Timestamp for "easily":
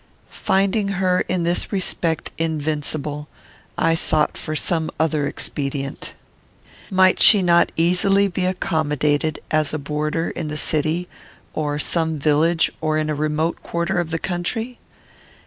7.75-8.27